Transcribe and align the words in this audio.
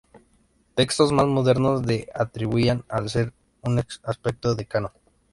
Textos 0.73 1.11
más 1.11 1.27
modernos 1.27 1.85
le 1.85 2.07
atribuían 2.15 2.83
el 2.89 3.07
ser 3.07 3.33
un 3.61 3.77
aspecto 4.03 4.55
de 4.55 4.65
Kannon. 4.65 4.91